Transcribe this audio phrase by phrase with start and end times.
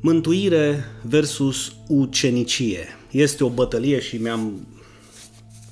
[0.00, 2.86] Mântuire versus ucenicie.
[3.10, 4.66] Este o bătălie și mi-am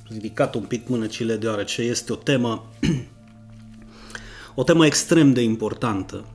[0.07, 2.65] ridicat un pic mânăcile deoarece este o temă
[4.55, 6.25] o temă extrem de importantă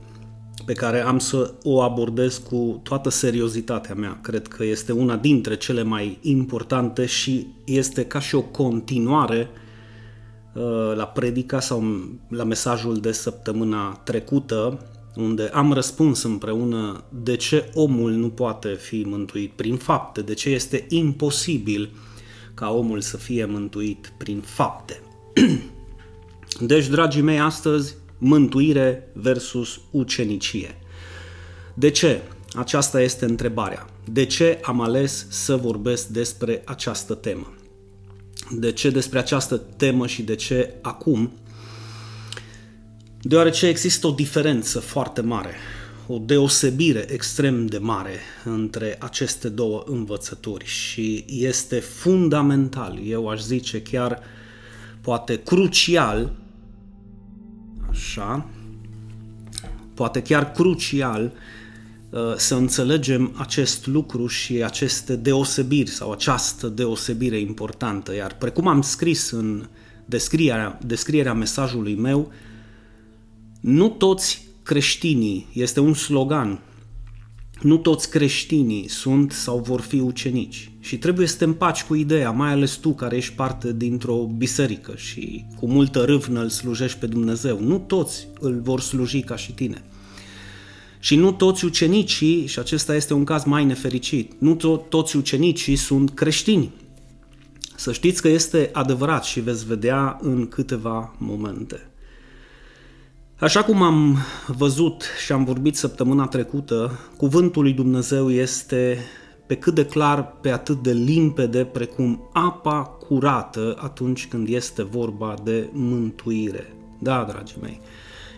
[0.65, 4.19] pe care am să o abordez cu toată seriozitatea mea.
[4.21, 9.49] Cred că este una dintre cele mai importante și este ca și o continuare
[10.53, 11.83] uh, la predica sau
[12.29, 19.03] la mesajul de săptămâna trecută unde am răspuns împreună de ce omul nu poate fi
[19.07, 21.89] mântuit prin fapte, de ce este imposibil
[22.53, 25.01] ca omul să fie mântuit prin fapte.
[26.59, 30.77] Deci, dragii mei, astăzi mântuire versus ucenicie.
[31.73, 32.21] De ce?
[32.55, 33.87] Aceasta este întrebarea.
[34.11, 37.53] De ce am ales să vorbesc despre această temă?
[38.51, 41.31] De ce despre această temă și de ce acum?
[43.25, 45.53] Deoarece există o diferență foarte mare,
[46.07, 53.81] o deosebire extrem de mare între aceste două învățături și este fundamental, eu aș zice
[53.81, 54.19] chiar
[55.01, 56.31] poate crucial,
[57.89, 58.45] așa,
[59.93, 61.31] poate chiar crucial
[62.09, 68.15] uh, să înțelegem acest lucru și aceste deosebiri sau această deosebire importantă.
[68.15, 69.67] Iar precum am scris în
[70.05, 72.31] descrierea, descrierea mesajului meu,
[73.63, 76.61] nu toți creștinii, este un slogan,
[77.61, 82.31] nu toți creștinii sunt sau vor fi ucenici și trebuie să te împaci cu ideea,
[82.31, 87.05] mai ales tu care ești parte dintr-o biserică și cu multă râvnă îl slujești pe
[87.05, 87.59] Dumnezeu.
[87.59, 89.83] Nu toți îl vor sluji ca și tine.
[90.99, 95.75] Și nu toți ucenicii, și acesta este un caz mai nefericit, nu to- toți ucenicii
[95.75, 96.71] sunt creștini.
[97.75, 101.87] Să știți că este adevărat și veți vedea în câteva momente.
[103.39, 104.17] Așa cum am
[104.47, 108.97] văzut și am vorbit săptămâna trecută, cuvântul lui Dumnezeu este
[109.47, 115.35] pe cât de clar, pe atât de limpede precum apa curată atunci când este vorba
[115.43, 116.73] de mântuire.
[116.99, 117.79] Da, dragii mei,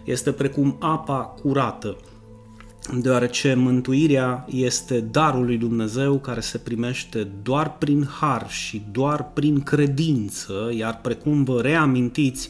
[0.04, 1.98] este precum apa curată,
[3.02, 9.62] deoarece mântuirea este darul lui Dumnezeu care se primește doar prin har și doar prin
[9.62, 12.50] credință, iar precum vă reamintiți,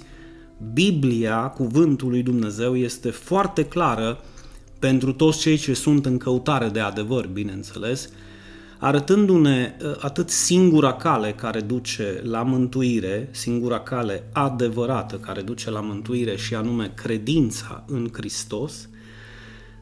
[0.73, 4.19] Biblia, cuvântul lui Dumnezeu, este foarte clară
[4.79, 8.09] pentru toți cei ce sunt în căutare de adevăr, bineînțeles,
[8.79, 15.79] arătându-ne ă, atât singura cale care duce la mântuire, singura cale adevărată care duce la
[15.79, 18.89] mântuire și anume credința în Hristos,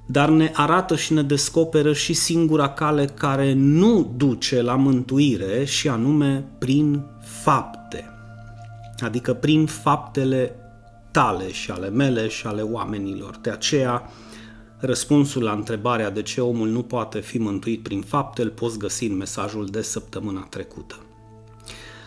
[0.05, 5.87] dar ne arată și ne descoperă și singura cale care nu duce la mântuire și
[5.87, 7.03] anume prin
[7.43, 8.09] fapte,
[8.99, 10.55] adică prin faptele
[11.13, 13.37] tale și ale mele și ale oamenilor.
[13.41, 14.09] De aceea,
[14.77, 19.05] răspunsul la întrebarea de ce omul nu poate fi mântuit prin fapte îl poți găsi
[19.05, 20.95] în mesajul de săptămâna trecută.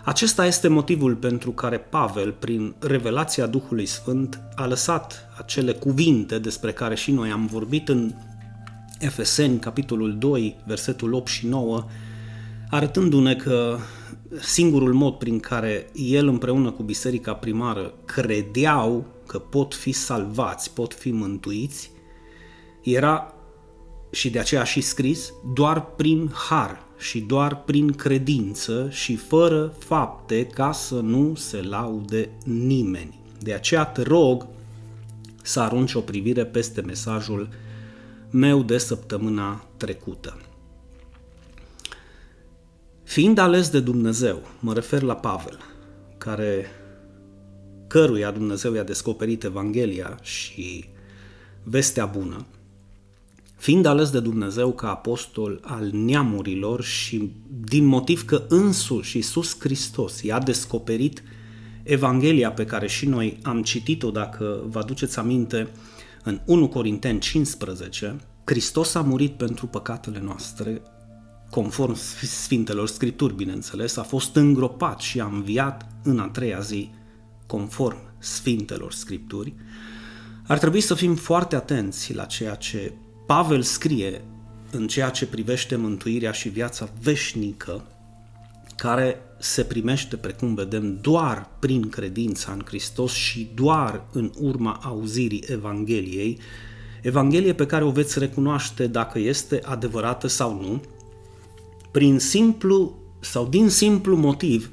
[0.05, 6.73] Acesta este motivul pentru care Pavel, prin revelația Duhului Sfânt, a lăsat acele cuvinte despre
[6.73, 8.15] care și noi am vorbit în
[8.99, 11.85] Efeseni, capitolul 2, versetul 8 și 9,
[12.71, 13.79] arătându-ne că
[14.41, 20.95] singurul mod prin care el împreună cu biserica primară credeau că pot fi salvați, pot
[20.95, 21.91] fi mântuiți,
[22.83, 23.35] era
[24.11, 30.47] și de aceea și scris doar prin har și doar prin credință și fără fapte
[30.47, 33.21] ca să nu se laude nimeni.
[33.41, 34.47] De aceea te rog
[35.43, 37.49] să arunci o privire peste mesajul
[38.31, 40.41] meu de săptămâna trecută.
[43.07, 45.59] Fiind ales de Dumnezeu, mă refer la Pavel,
[46.19, 46.67] care
[47.87, 50.85] căruia Dumnezeu i-a descoperit Evanghelia și
[51.63, 52.47] vestea bună,
[53.57, 57.33] fiind ales de Dumnezeu ca apostol al neamurilor și
[57.65, 61.23] din motiv că însuși Iisus Hristos i-a descoperit
[61.83, 65.69] Evanghelia pe care și noi am citit-o, dacă vă aduceți aminte,
[66.23, 70.83] în 1 Corinteni 15, Hristos a murit pentru păcatele noastre,
[71.51, 76.91] conform Sfintelor Scripturi, bineînțeles, a fost îngropat și a înviat în a treia zi,
[77.47, 79.55] conform Sfintelor Scripturi,
[80.47, 82.93] ar trebui să fim foarte atenți la ceea ce
[83.27, 84.25] Pavel scrie
[84.71, 87.85] în ceea ce privește mântuirea și viața veșnică,
[88.77, 95.45] care se primește, precum vedem, doar prin credința în Hristos și doar în urma auzirii
[95.47, 96.39] Evangheliei,
[97.03, 100.83] Evanghelie pe care o veți recunoaște dacă este adevărată sau nu,
[101.97, 104.71] prin simplu sau din simplu motiv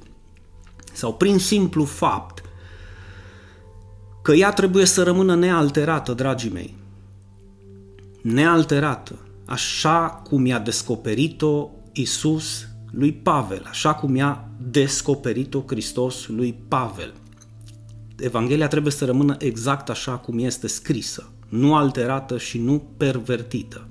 [0.94, 2.44] sau prin simplu fapt
[4.22, 6.76] că ea trebuie să rămână nealterată, dragii mei.
[8.22, 9.20] Nealterată.
[9.46, 17.14] așa cum i-a descoperit-o Isus lui Pavel, așa cum i-a descoperit-o Hristos lui Pavel.
[18.18, 23.88] Evanghelia trebuie să rămână exact așa cum este scrisă, nu alterată și nu pervertită.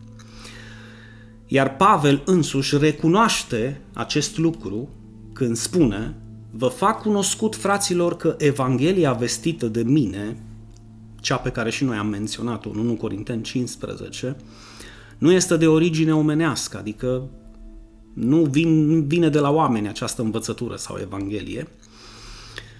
[1.54, 4.88] Iar Pavel însuși recunoaște acest lucru
[5.32, 6.14] când spune
[6.50, 10.36] Vă fac cunoscut, fraților, că Evanghelia vestită de mine,
[11.20, 14.36] cea pe care și noi am menționat-o în 1 Corinteni 15,
[15.18, 17.28] nu este de origine omenească, adică
[18.14, 21.68] nu vin, vine de la oameni această învățătură sau Evanghelie.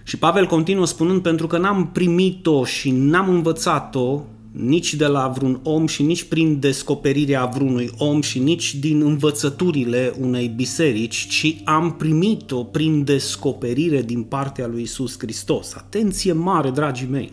[0.03, 4.23] Și Pavel continuă spunând, pentru că n-am primit-o și n-am învățat-o
[4.53, 10.15] nici de la vreun om și nici prin descoperirea vreunui om și nici din învățăturile
[10.21, 15.75] unei biserici, ci am primit-o prin descoperire din partea lui Isus Hristos.
[15.75, 17.33] Atenție mare, dragii mei!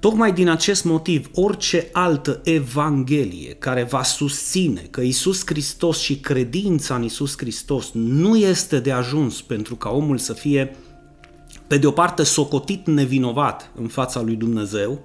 [0.00, 6.94] Tocmai din acest motiv, orice altă evanghelie care va susține că Isus Hristos și credința
[6.94, 10.76] în Isus Hristos nu este de ajuns pentru ca omul să fie,
[11.66, 15.00] pe de o parte, socotit nevinovat în fața lui Dumnezeu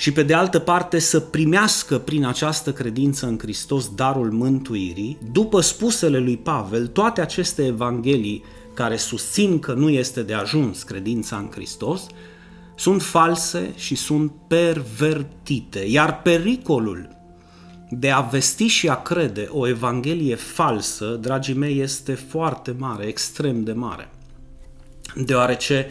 [0.00, 5.60] și pe de altă parte să primească prin această credință în Hristos darul mântuirii, după
[5.60, 8.44] spusele lui Pavel, toate aceste evanghelii
[8.74, 12.06] care susțin că nu este de ajuns credința în Hristos,
[12.76, 15.78] sunt false și sunt pervertite.
[15.78, 17.08] Iar pericolul
[17.90, 23.64] de a vesti și a crede o evanghelie falsă, dragii mei, este foarte mare, extrem
[23.64, 24.10] de mare.
[25.14, 25.86] Deoarece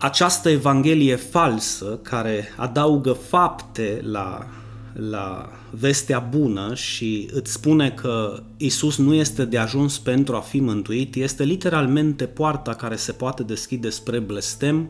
[0.00, 4.46] această evanghelie falsă, care adaugă fapte la,
[4.92, 10.60] la vestea bună și îți spune că Isus nu este de ajuns pentru a fi
[10.60, 14.88] mântuit, este literalmente poarta care se poate deschide spre blestem,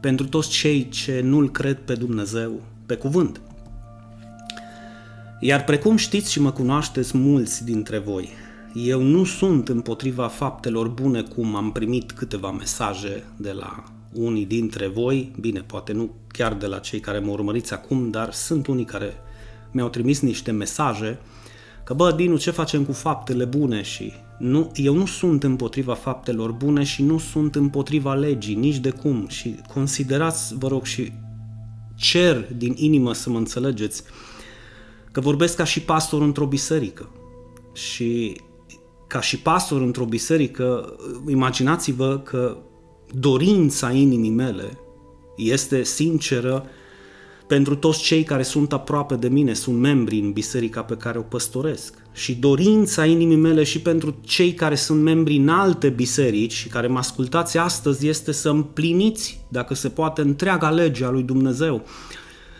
[0.00, 3.40] pentru toți cei ce nu-L cred pe Dumnezeu pe cuvânt.
[5.40, 8.28] Iar precum știți și mă cunoașteți mulți dintre voi,
[8.74, 14.86] eu nu sunt împotriva faptelor bune cum am primit câteva mesaje de la unii dintre
[14.86, 18.84] voi, bine, poate nu chiar de la cei care mă urmăriți acum, dar sunt unii
[18.84, 19.12] care
[19.70, 21.18] mi-au trimis niște mesaje
[21.84, 26.52] că bă, Dinu, ce facem cu faptele bune și nu, eu nu sunt împotriva faptelor
[26.52, 29.26] bune și nu sunt împotriva legii, nici de cum.
[29.28, 31.12] Și considerați, vă rog, și
[31.94, 34.02] cer din inimă să mă înțelegeți
[35.12, 37.10] că vorbesc ca și pastor într-o biserică.
[37.72, 38.36] Și
[39.14, 40.96] ca și pastor într-o biserică,
[41.28, 42.56] imaginați-vă că
[43.12, 44.78] dorința inimii mele
[45.36, 46.66] este sinceră
[47.46, 51.22] pentru toți cei care sunt aproape de mine, sunt membri în biserica pe care o
[51.22, 51.94] păstoresc.
[52.12, 56.86] Și dorința inimii mele și pentru cei care sunt membri în alte biserici și care
[56.86, 61.84] mă ascultați astăzi este să împliniți, dacă se poate, întreaga lege a lui Dumnezeu.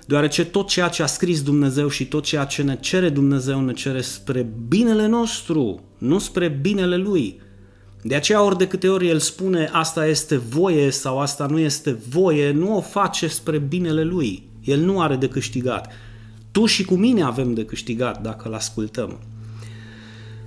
[0.06, 3.72] Deoarece tot ceea ce a scris Dumnezeu și tot ceea ce ne cere Dumnezeu ne
[3.72, 7.40] cere spre binele nostru, nu spre binele Lui.
[8.02, 11.98] De aceea ori de câte ori El spune asta este voie sau asta nu este
[12.08, 15.92] voie, nu o face spre binele Lui, el nu are de câștigat.
[16.50, 19.18] Tu și cu mine avem de câștigat dacă îl ascultăm.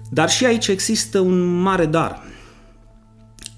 [0.09, 2.23] Dar și aici există un mare dar.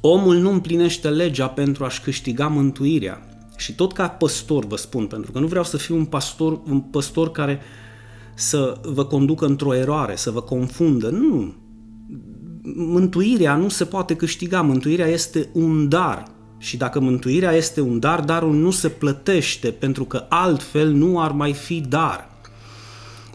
[0.01, 3.28] Omul nu împlinește legea pentru a-și câștiga mântuirea.
[3.59, 6.79] Și tot ca păstor vă spun, pentru că nu vreau să fiu un pastor, un
[6.79, 7.61] păstor care
[8.33, 11.09] să vă conducă într-o eroare, să vă confundă.
[11.09, 11.53] Nu.
[12.75, 16.23] Mântuirea nu se poate câștiga, mântuirea este un dar.
[16.57, 21.31] Și dacă mântuirea este un dar, darul nu se plătește pentru că altfel nu ar
[21.31, 22.29] mai fi dar.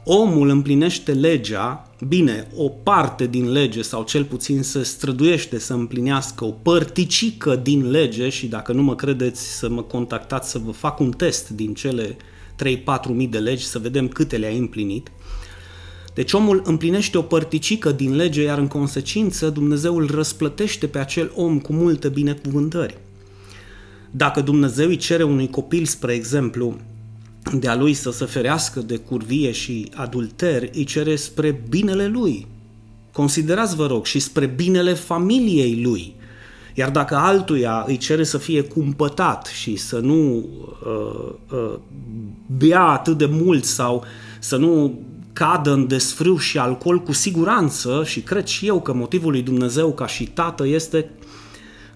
[0.05, 6.45] Omul împlinește legea, bine, o parte din lege sau cel puțin se străduiește să împlinească
[6.45, 11.01] o părticică din lege și dacă nu mă credeți să mă contactați să vă fac
[11.01, 12.17] un test din cele 3-4
[13.09, 15.11] mii de legi să vedem câte le-ai împlinit.
[16.15, 21.33] Deci omul împlinește o părticică din lege, iar în consecință Dumnezeu îl răsplătește pe acel
[21.35, 22.99] om cu multe binecuvântări.
[24.11, 26.77] Dacă Dumnezeu îi cere unui copil, spre exemplu,
[27.53, 32.47] de a lui să se ferească de curvie și adulter, îi cere spre binele lui.
[33.13, 36.15] Considerați, vă rog, și spre binele familiei lui.
[36.75, 41.79] Iar dacă altuia îi cere să fie cumpătat și să nu uh, uh,
[42.47, 44.05] bea atât de mult sau
[44.39, 49.31] să nu cadă în desfrâu și alcool, cu siguranță, și cred și eu că motivul
[49.31, 51.11] lui Dumnezeu ca și tată este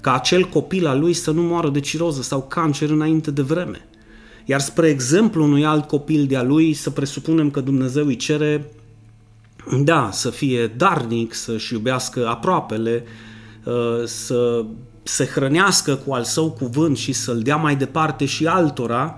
[0.01, 3.88] ca acel copil al lui să nu moară de ciroză sau cancer înainte de vreme.
[4.51, 8.73] Iar spre exemplu unui alt copil de-a lui să presupunem că Dumnezeu îi cere
[9.85, 13.05] da, să fie darnic, să-și iubească aproapele,
[13.65, 14.65] uh, să
[15.03, 19.15] se hrănească cu al său cuvânt și să-l dea mai departe și altora,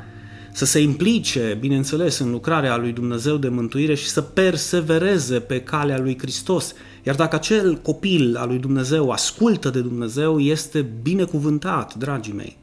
[0.53, 5.99] să se implice, bineînțeles, în lucrarea lui Dumnezeu de mântuire și să persevereze pe calea
[5.99, 6.75] lui Hristos.
[7.03, 12.59] Iar dacă acel copil al lui Dumnezeu ascultă de Dumnezeu, este binecuvântat, dragii mei,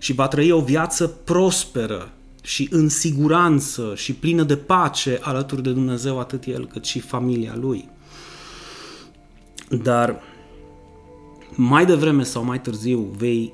[0.00, 5.72] și va trăi o viață prosperă și în siguranță și plină de pace alături de
[5.72, 7.88] Dumnezeu, atât el cât și familia lui.
[9.82, 10.20] Dar
[11.54, 13.52] mai devreme sau mai târziu vei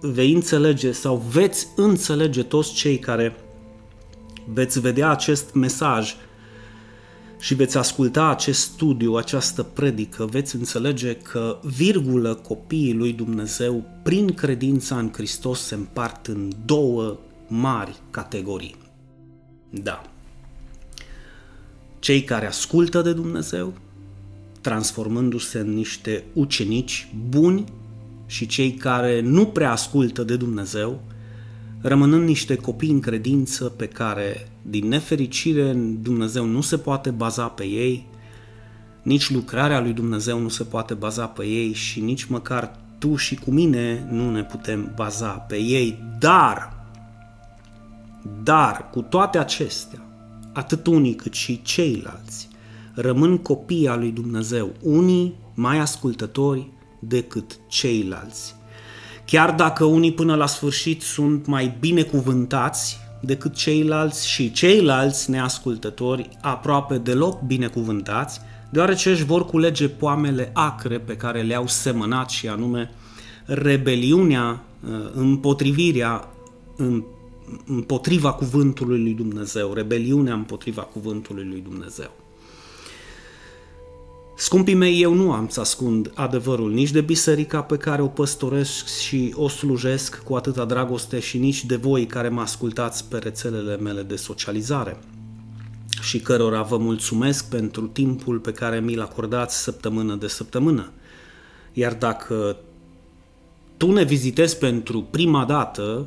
[0.00, 3.36] vei înțelege sau veți înțelege toți cei care
[4.52, 6.14] veți vedea acest mesaj
[7.38, 14.32] și veți asculta acest studiu, această predică, veți înțelege că, virgulă, copiii lui Dumnezeu, prin
[14.32, 18.76] credința în Hristos, se împart în două mari categorii.
[19.70, 20.02] Da.
[21.98, 23.72] Cei care ascultă de Dumnezeu,
[24.60, 27.64] transformându-se în niște ucenici buni
[28.26, 31.02] și cei care nu prea ascultă de Dumnezeu,
[31.80, 37.64] rămânând niște copii în credință pe care, din nefericire, Dumnezeu nu se poate baza pe
[37.64, 38.06] ei,
[39.02, 43.34] nici lucrarea lui Dumnezeu nu se poate baza pe ei și nici măcar tu și
[43.34, 46.86] cu mine nu ne putem baza pe ei, dar,
[48.42, 50.02] dar, cu toate acestea,
[50.52, 52.48] atât unii cât și ceilalți,
[52.94, 58.54] rămân copii al lui Dumnezeu, unii mai ascultători, decât ceilalți.
[59.24, 66.98] Chiar dacă unii până la sfârșit sunt mai binecuvântați decât ceilalți și ceilalți neascultători aproape
[66.98, 68.40] deloc binecuvântați,
[68.70, 72.90] deoarece își vor culege poamele acre pe care le-au semănat și anume
[73.44, 76.28] rebeliunea, uh, împotrivirea
[77.66, 82.10] împotriva cuvântului lui Dumnezeu, rebeliunea împotriva cuvântului lui Dumnezeu.
[84.38, 88.98] Scumpii mei, eu nu am să ascund adevărul nici de biserica pe care o păstoresc
[88.98, 93.76] și o slujesc cu atâta dragoste și nici de voi care mă ascultați pe rețelele
[93.76, 94.98] mele de socializare
[96.00, 100.92] și cărora vă mulțumesc pentru timpul pe care mi-l acordați săptămână de săptămână.
[101.72, 102.56] Iar dacă
[103.76, 106.06] tu ne vizitezi pentru prima dată,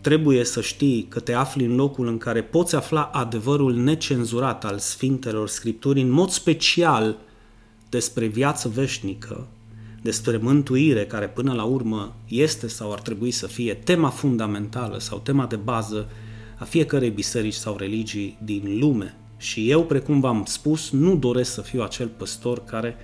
[0.00, 4.78] trebuie să știi că te afli în locul în care poți afla adevărul necenzurat al
[4.78, 7.16] Sfintelor Scripturii, în mod special–
[7.88, 9.46] despre viață veșnică,
[10.02, 15.18] despre mântuire, care până la urmă este sau ar trebui să fie tema fundamentală sau
[15.18, 16.08] tema de bază
[16.58, 19.16] a fiecărei biserici sau religii din lume.
[19.36, 22.96] Și eu, precum v-am spus, nu doresc să fiu acel păstor care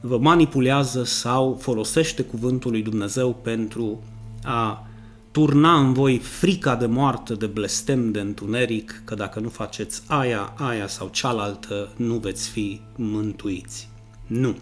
[0.00, 4.02] vă manipulează sau folosește cuvântul lui Dumnezeu pentru
[4.42, 4.86] a
[5.30, 10.54] turna în voi frica de moarte, de blestem, de întuneric, că dacă nu faceți aia,
[10.56, 13.89] aia sau cealaltă, nu veți fi mântuiți.
[14.30, 14.56] Nu.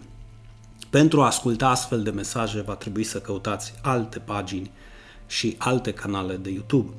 [0.89, 4.71] Pentru a asculta astfel de mesaje va trebui să căutați alte pagini
[5.27, 6.89] și alte canale de YouTube.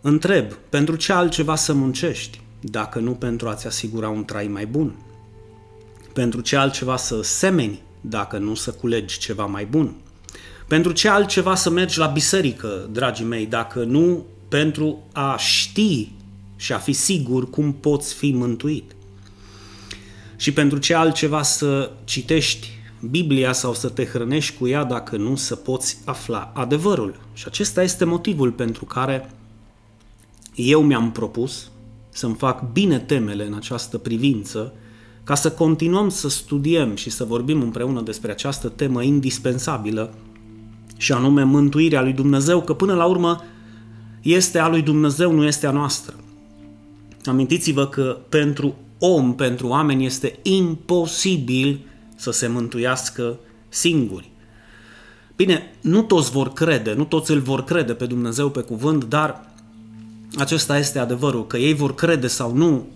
[0.00, 4.94] Întreb, pentru ce altceva să muncești, dacă nu pentru a-ți asigura un trai mai bun?
[6.12, 9.94] Pentru ce altceva să semeni, dacă nu să culegi ceva mai bun?
[10.68, 16.12] Pentru ce altceva să mergi la biserică, dragii mei, dacă nu pentru a ști
[16.56, 18.94] și a fi sigur cum poți fi mântuit?
[20.36, 22.68] Și pentru ce altceva să citești
[23.10, 27.20] Biblia sau să te hrănești cu ea dacă nu să poți afla adevărul.
[27.32, 29.30] Și acesta este motivul pentru care
[30.54, 31.70] eu mi-am propus
[32.08, 34.72] să-mi fac bine temele în această privință,
[35.24, 40.14] ca să continuăm să studiem și să vorbim împreună despre această temă indispensabilă,
[40.96, 43.42] și anume mântuirea lui Dumnezeu, că până la urmă
[44.22, 46.14] este a lui Dumnezeu, nu este a noastră.
[47.24, 51.80] Amintiți-vă că pentru om, pentru oameni, este imposibil
[52.16, 54.30] să se mântuiască singuri.
[55.36, 59.50] Bine, nu toți vor crede, nu toți îl vor crede pe Dumnezeu pe cuvânt, dar
[60.36, 62.86] acesta este adevărul, că ei vor crede sau nu,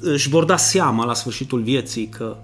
[0.00, 2.36] își vor da seama la sfârșitul vieții că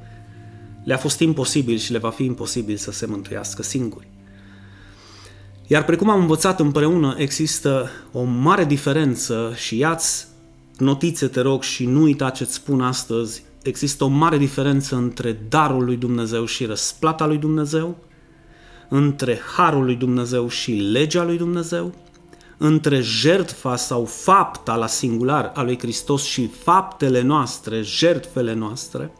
[0.84, 4.06] le-a fost imposibil și le va fi imposibil să se mântuiască singuri.
[5.66, 10.26] Iar precum am învățat împreună, există o mare diferență și iați
[10.78, 15.84] notițe, te rog, și nu uita ce-ți spun astăzi, există o mare diferență între darul
[15.84, 17.96] lui Dumnezeu și răsplata lui Dumnezeu,
[18.88, 21.94] între harul lui Dumnezeu și legea lui Dumnezeu,
[22.56, 29.12] între jertfa sau fapta la singular a lui Hristos și faptele noastre, jertfele noastre.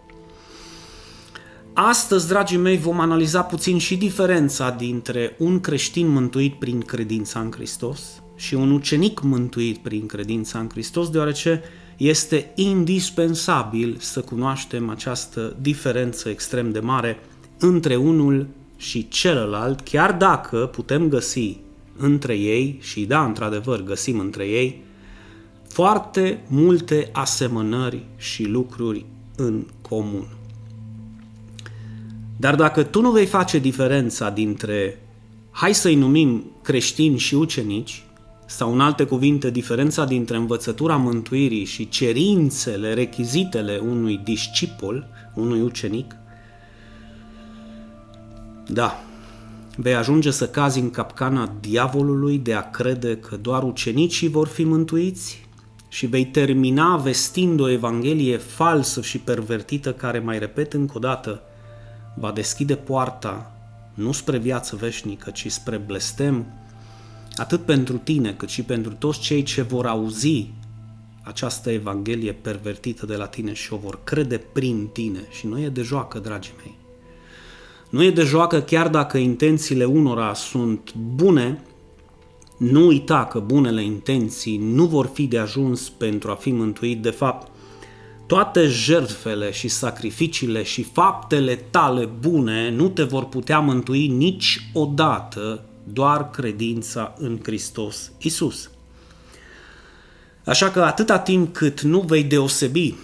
[1.72, 7.50] Astăzi, dragii mei, vom analiza puțin și diferența dintre un creștin mântuit prin credința în
[7.52, 11.62] Hristos și un ucenic mântuit prin credința în Hristos, deoarece
[11.96, 17.18] este indispensabil să cunoaștem această diferență extrem de mare
[17.58, 21.56] între unul și celălalt, chiar dacă putem găsi
[21.96, 24.82] între ei, și da, într-adevăr, găsim între ei
[25.68, 29.04] foarte multe asemănări și lucruri
[29.36, 30.26] în comun.
[32.36, 35.02] Dar dacă tu nu vei face diferența dintre,
[35.50, 38.03] hai să-i numim creștini și ucenici,
[38.46, 46.16] sau în alte cuvinte, diferența dintre învățătura mântuirii și cerințele, rechizitele unui discipol, unui ucenic,
[48.68, 49.00] da,
[49.76, 54.64] vei ajunge să cazi în capcana diavolului de a crede că doar ucenicii vor fi
[54.64, 55.46] mântuiți
[55.88, 61.42] și vei termina vestind o evanghelie falsă și pervertită care, mai repet încă o dată,
[62.16, 63.54] va deschide poarta
[63.94, 66.46] nu spre viață veșnică, ci spre blestem,
[67.36, 70.50] atât pentru tine cât și pentru toți cei ce vor auzi
[71.22, 75.20] această evanghelie pervertită de la tine și o vor crede prin tine.
[75.30, 76.74] Și nu e de joacă, dragii mei.
[77.90, 81.62] Nu e de joacă chiar dacă intențiile unora sunt bune,
[82.58, 87.02] nu uita că bunele intenții nu vor fi de ajuns pentru a fi mântuit.
[87.02, 87.50] De fapt,
[88.26, 96.30] toate jertfele și sacrificiile și faptele tale bune nu te vor putea mântui niciodată doar
[96.30, 98.70] credința în Hristos Isus.
[100.44, 102.94] Așa că atâta timp cât nu vei deosebi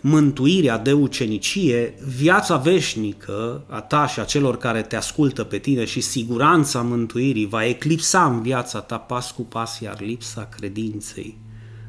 [0.00, 5.84] mântuirea de ucenicie, viața veșnică a ta și a celor care te ascultă pe tine
[5.84, 11.38] și siguranța mântuirii va eclipsa în viața ta pas cu pas, iar lipsa credinței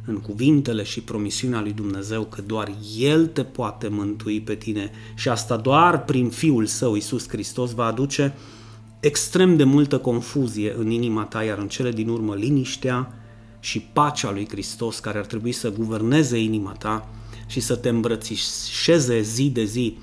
[0.06, 5.30] în cuvintele și promisiunea lui Dumnezeu că doar El te poate mântui pe tine și
[5.30, 8.34] asta doar prin Fiul Său, Isus Hristos, va aduce
[9.00, 13.14] extrem de multă confuzie în inima ta, iar în cele din urmă liniștea
[13.60, 17.10] și pacea lui Hristos care ar trebui să guverneze inima ta
[17.48, 19.98] și să te îmbrățișeze zi de zi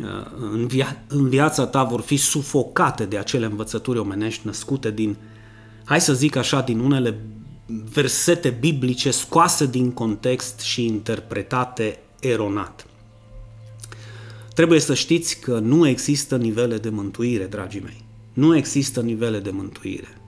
[0.00, 0.06] uh,
[0.52, 5.16] în, via- în viața ta vor fi sufocate de acele învățături omenești născute din,
[5.84, 7.20] hai să zic așa, din unele
[7.92, 12.86] versete biblice scoase din context și interpretate eronat.
[14.54, 18.08] Trebuie să știți că nu există nivele de mântuire, dragii mei.
[18.32, 20.20] Nu există nivele de mântuire.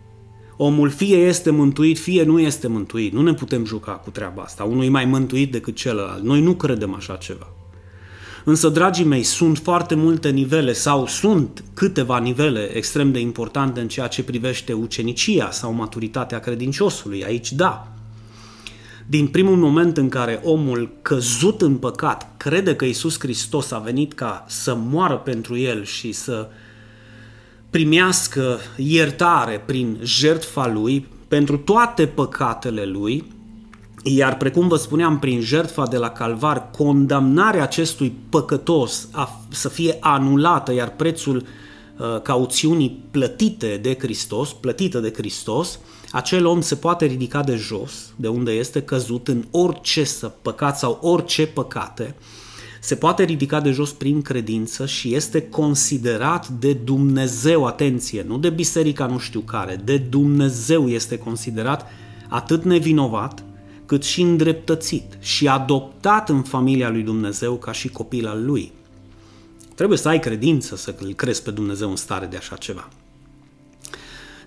[0.56, 3.12] Omul fie este mântuit, fie nu este mântuit.
[3.12, 4.64] Nu ne putem juca cu treaba asta.
[4.64, 6.22] Unul e mai mântuit decât celălalt.
[6.22, 7.46] Noi nu credem așa ceva.
[8.44, 13.88] Însă, dragii mei, sunt foarte multe nivele sau sunt câteva nivele extrem de importante în
[13.88, 17.24] ceea ce privește ucenicia sau maturitatea credinciosului.
[17.24, 17.92] Aici, da.
[19.06, 24.12] Din primul moment în care omul căzut în păcat crede că Isus Hristos a venit
[24.12, 26.48] ca să moară pentru el și să
[27.72, 33.24] primească iertare prin jertfa lui pentru toate păcatele lui,
[34.02, 39.96] iar precum vă spuneam, prin jertfa de la Calvar, condamnarea acestui păcătos a, să fie
[40.00, 45.78] anulată, iar prețul uh, cauțiunii plătite de Hristos, plătită de Hristos,
[46.10, 50.78] acel om se poate ridica de jos, de unde este căzut în orice să păcat
[50.78, 52.14] sau orice păcate,
[52.84, 58.50] se poate ridica de jos prin credință și este considerat de Dumnezeu, atenție, nu de
[58.50, 61.86] biserica nu știu care, de Dumnezeu este considerat
[62.28, 63.44] atât nevinovat,
[63.86, 68.72] cât și îndreptățit și adoptat în familia lui Dumnezeu ca și copil al lui.
[69.74, 72.88] Trebuie să ai credință să îl crezi pe Dumnezeu în stare de așa ceva.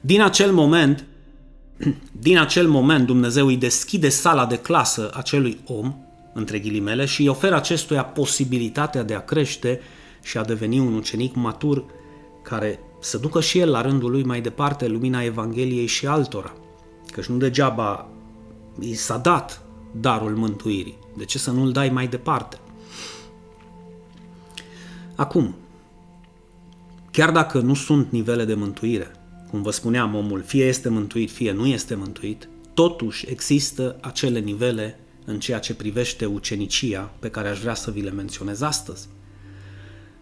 [0.01, 1.05] Din acel moment,
[2.27, 5.95] din acel moment Dumnezeu îi deschide sala de clasă acelui om
[6.37, 9.79] între ghilimele, și îi oferă acestuia posibilitatea de a crește
[10.21, 11.85] și a deveni un ucenic matur
[12.41, 16.53] care să ducă și el la rândul lui mai departe lumina Evangheliei și altora.
[17.11, 18.09] Căci nu degeaba
[18.79, 20.97] i s-a dat darul mântuirii.
[21.17, 22.57] De ce să nu-l dai mai departe?
[25.15, 25.55] Acum,
[27.11, 29.11] chiar dacă nu sunt nivele de mântuire,
[29.49, 34.99] cum vă spuneam, omul fie este mântuit, fie nu este mântuit, totuși există acele nivele
[35.25, 39.07] în ceea ce privește ucenicia pe care aș vrea să vi le menționez astăzi.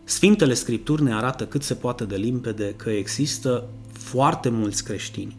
[0.04, 5.38] Sfintele Scripturi ne arată cât se poate de limpede că există foarte mulți creștini,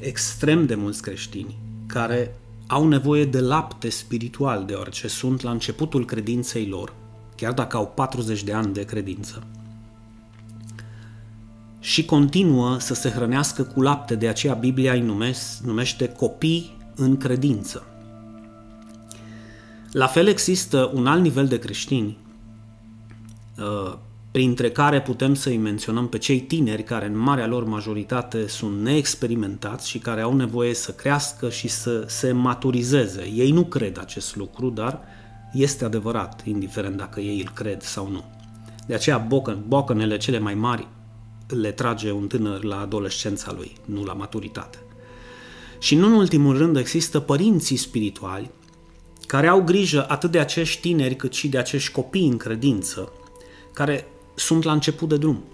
[0.00, 2.34] extrem de mulți creștini, care
[2.66, 6.94] au nevoie de lapte spiritual, deoarece sunt la începutul credinței lor,
[7.36, 9.42] chiar dacă au 40 de ani de credință,
[11.80, 15.20] și continuă să se hrănească cu lapte, de aceea Biblia îi
[15.62, 17.86] numește copii în credință.
[19.96, 22.18] La fel există un alt nivel de creștini,
[23.58, 23.94] uh,
[24.30, 29.88] printre care putem să-i menționăm pe cei tineri care în marea lor majoritate sunt neexperimentați
[29.88, 33.30] și care au nevoie să crească și să se maturizeze.
[33.34, 35.00] Ei nu cred acest lucru, dar
[35.52, 38.24] este adevărat, indiferent dacă ei îl cred sau nu.
[38.86, 39.26] De aceea
[39.66, 40.86] bocănele cele mai mari
[41.48, 44.78] le trage un tânăr la adolescența lui, nu la maturitate.
[45.78, 48.50] Și nu în ultimul rând există părinții spirituali
[49.26, 53.12] care au grijă atât de acești tineri cât și de acești copii în credință,
[53.72, 55.44] care sunt la început de drum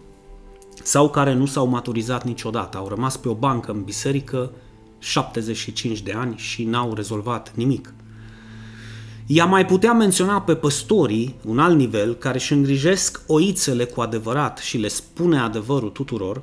[0.82, 4.52] sau care nu s-au maturizat niciodată, au rămas pe o bancă în biserică
[4.98, 7.94] 75 de ani și n-au rezolvat nimic.
[9.26, 14.58] Ea mai putea menționa pe păstorii, un alt nivel, care își îngrijesc oițele cu adevărat
[14.58, 16.42] și le spune adevărul tuturor,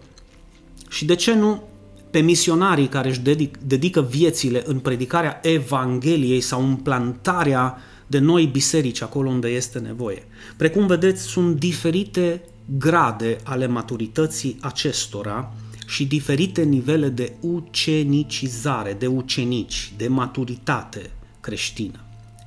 [0.89, 1.63] și de ce nu
[2.11, 8.45] pe misionarii care își dedic, dedică viețile în predicarea Evangheliei sau în plantarea de noi
[8.45, 10.23] biserici acolo unde este nevoie.
[10.57, 12.41] Precum vedeți, sunt diferite
[12.77, 15.53] grade ale maturității acestora
[15.87, 21.99] și diferite nivele de ucenicizare, de ucenici, de maturitate creștină.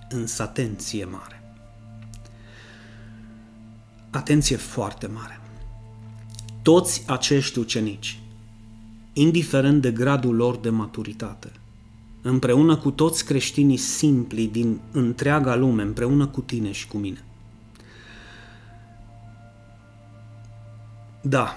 [0.08, 1.42] Însă atenție mare.
[4.10, 5.40] Atenție foarte mare.
[6.62, 8.21] Toți acești ucenici,
[9.12, 11.52] indiferent de gradul lor de maturitate,
[12.22, 17.24] împreună cu toți creștinii simpli din întreaga lume, împreună cu tine și cu mine,
[21.24, 21.56] Da,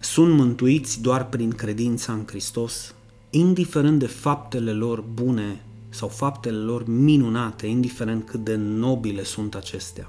[0.00, 2.94] sunt mântuiți doar prin credința în Hristos,
[3.30, 10.08] indiferent de faptele lor bune sau faptele lor minunate, indiferent cât de nobile sunt acestea.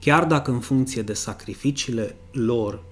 [0.00, 2.82] Chiar dacă în funcție de sacrificiile lor,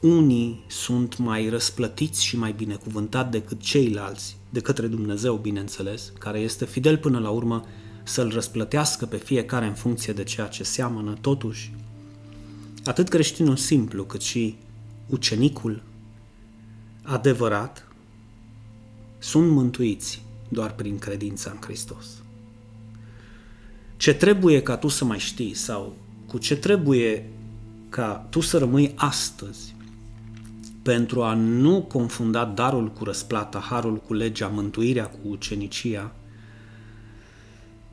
[0.00, 6.64] unii sunt mai răsplătiți și mai binecuvântați decât ceilalți, de către Dumnezeu, bineînțeles, care este
[6.64, 7.64] fidel până la urmă
[8.02, 11.72] să-l răsplătească pe fiecare în funcție de ceea ce seamănă, totuși,
[12.84, 14.56] atât creștinul simplu cât și
[15.06, 15.82] ucenicul
[17.02, 17.88] adevărat
[19.18, 22.06] sunt mântuiți doar prin credința în Hristos.
[23.96, 27.30] Ce trebuie ca tu să mai știi sau cu ce trebuie
[27.88, 29.74] ca tu să rămâi astăzi
[30.88, 36.12] pentru a nu confunda darul cu răsplata, harul cu legea, mântuirea cu ucenicia,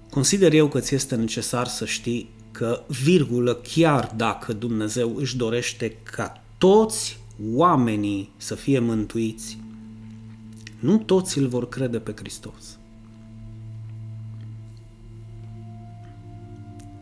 [0.09, 5.97] consider eu că ți este necesar să știi că, virgulă, chiar dacă Dumnezeu își dorește
[6.03, 7.19] ca toți
[7.53, 9.57] oamenii să fie mântuiți,
[10.79, 12.77] nu toți îl vor crede pe Hristos.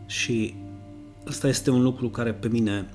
[0.06, 0.54] Și
[1.26, 2.88] ăsta este un lucru care pe mine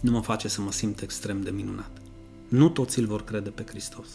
[0.00, 1.90] nu mă face să mă simt extrem de minunat.
[2.48, 4.08] Nu toți îl vor crede pe Hristos.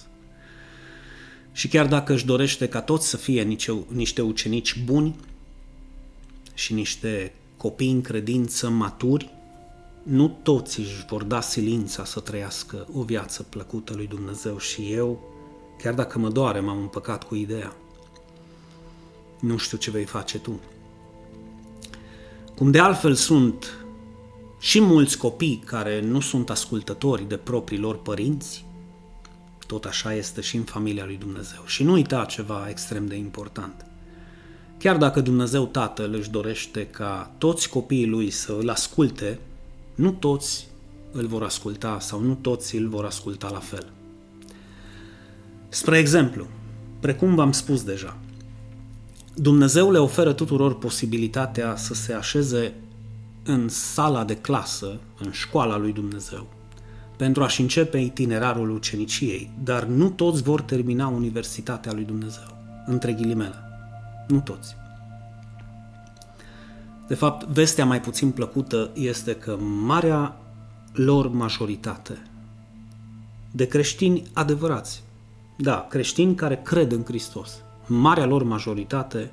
[1.51, 5.15] Și chiar dacă își dorește ca toți să fie niște ucenici buni,
[6.53, 9.33] și niște copii în credință maturi,
[10.03, 15.23] nu toți își vor da silința să trăiască o viață plăcută lui Dumnezeu și eu,
[15.81, 17.75] chiar dacă mă doare, m-am împăcat cu ideea.
[19.39, 20.59] Nu știu ce vei face tu.
[22.55, 23.82] Cum de altfel sunt
[24.63, 28.65] și mulți copii care nu sunt ascultători de proprii lor părinți,
[29.67, 31.61] tot așa este și în familia lui Dumnezeu.
[31.65, 33.85] Și nu uita ceva extrem de important–
[34.83, 39.39] Chiar dacă Dumnezeu Tatăl își dorește ca toți copiii lui să îl asculte,
[39.95, 40.67] nu toți
[41.11, 43.91] îl vor asculta sau nu toți îl vor asculta la fel.
[45.69, 46.47] Spre exemplu,
[46.99, 48.17] precum v-am spus deja,
[49.35, 52.73] Dumnezeu le oferă tuturor posibilitatea să se așeze
[53.43, 56.47] în sala de clasă, în școala lui Dumnezeu,
[57.17, 63.55] pentru a-și începe itinerarul uceniciei, dar nu toți vor termina Universitatea lui Dumnezeu, între ghilimele.
[64.27, 64.75] Nu toți.
[67.07, 70.37] De fapt, vestea mai puțin plăcută este că marea
[70.93, 72.27] lor majoritate
[73.51, 75.03] de creștini adevărați,
[75.57, 79.31] da, creștini care cred în Hristos, marea lor majoritate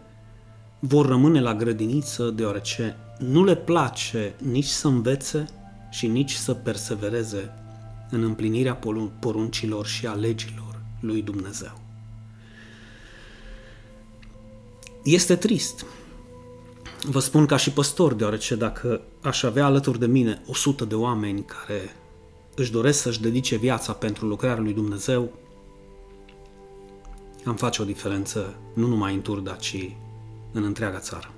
[0.81, 5.49] vor rămâne la grădiniță deoarece nu le place nici să învețe
[5.91, 7.55] și nici să persevereze
[8.11, 8.81] în împlinirea
[9.19, 11.81] poruncilor și a legilor lui Dumnezeu.
[15.05, 15.85] Este trist.
[17.03, 21.45] Vă spun ca și păstor, deoarece dacă aș avea alături de mine 100 de oameni
[21.45, 21.97] care
[22.55, 25.33] își doresc să-și dedice viața pentru lucrarea lui Dumnezeu,
[27.45, 29.97] am face o diferență nu numai în Turda, ci
[30.53, 31.31] în întreaga țară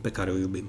[0.00, 0.64] pe care o iubim.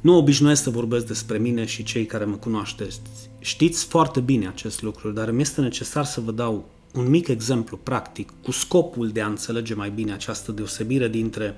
[0.00, 3.00] Nu obișnuiesc să vorbesc despre mine și cei care mă cunoașteți.
[3.38, 7.76] Știți foarte bine acest lucru, dar mi este necesar să vă dau un mic exemplu
[7.76, 11.56] practic cu scopul de a înțelege mai bine această deosebire dintre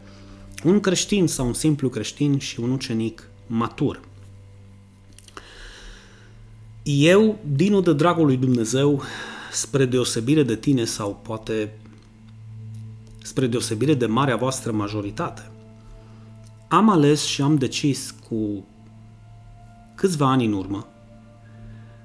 [0.64, 4.00] un creștin sau un simplu creștin și un ucenic matur.
[6.82, 9.02] Eu, dinul de dragul lui Dumnezeu,
[9.52, 11.78] spre deosebire de tine sau poate
[13.28, 15.50] spre deosebire de marea voastră majoritate,
[16.68, 18.66] am ales și am decis cu
[19.94, 20.86] câțiva ani în urmă,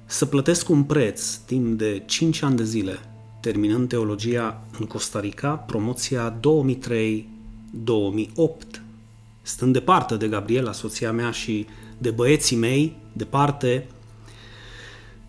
[0.06, 3.00] să plătesc un preț timp de 5 ani de zile,
[3.42, 6.40] terminând teologia în Costa Rica, promoția 2003-2008,
[9.42, 13.88] stând departe de Gabriela, soția mea, și de băieții mei, departe,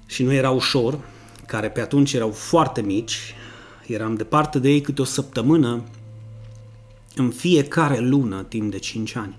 [0.07, 0.98] și nu era ușor,
[1.46, 3.35] care pe atunci erau foarte mici,
[3.87, 5.83] eram departe de ei câte o săptămână,
[7.16, 9.37] în fiecare lună, timp de 5 ani.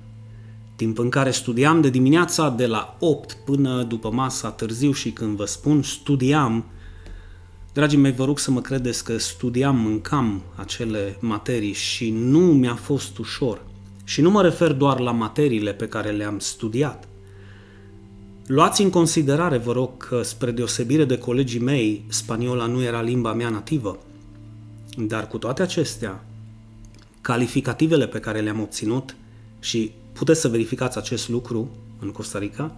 [0.75, 5.35] Timp în care studiam de dimineața de la 8 până după masa târziu și când
[5.35, 6.65] vă spun studiam,
[7.73, 12.75] dragii mei, vă rog să mă credeți că studiam, mâncam acele materii și nu mi-a
[12.75, 13.61] fost ușor.
[14.03, 17.07] Și nu mă refer doar la materiile pe care le-am studiat.
[18.45, 23.33] Luați în considerare, vă rog, că spre deosebire de colegii mei, spaniola nu era limba
[23.33, 23.99] mea nativă.
[24.97, 26.25] Dar cu toate acestea,
[27.21, 29.15] calificativele pe care le-am obținut
[29.59, 32.75] și puteți să verificați acest lucru în Costa Rica,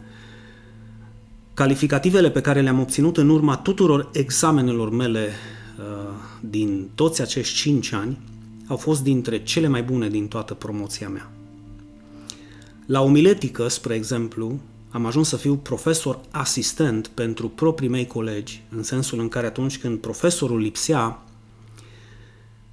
[1.53, 7.91] calificativele pe care le-am obținut în urma tuturor examenelor mele uh, din toți acești 5
[7.91, 8.17] ani
[8.67, 11.32] au fost dintre cele mai bune din toată promoția mea.
[12.86, 18.84] La omiletică, spre exemplu, am ajuns să fiu profesor asistent pentru proprii mei colegi, în
[18.84, 21.23] sensul în care atunci când profesorul lipsea,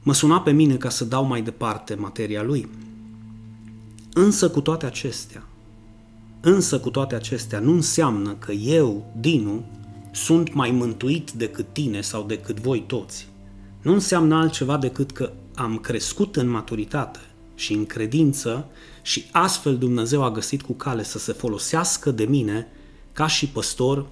[0.04, 2.68] mă suna pe mine ca să dau mai departe materia lui.
[4.12, 5.46] Însă cu toate acestea,
[6.40, 9.64] însă cu toate acestea nu înseamnă că eu, Dinu,
[10.12, 13.28] sunt mai mântuit decât tine sau decât voi toți.
[13.82, 17.18] Nu înseamnă altceva decât că am crescut în maturitate
[17.54, 18.66] și în credință
[19.02, 22.66] și astfel Dumnezeu a găsit cu cale să se folosească de mine
[23.12, 24.06] ca și păstor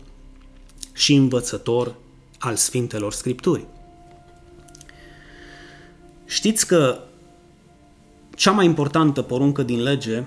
[0.92, 1.94] și învățător
[2.38, 3.66] al Sfintelor Scripturi.
[6.32, 6.98] Știți că
[8.36, 10.24] cea mai importantă poruncă din lege